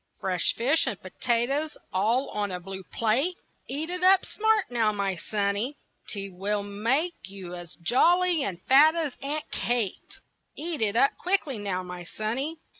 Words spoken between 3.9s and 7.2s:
it up smart now, my sonny. 'T will make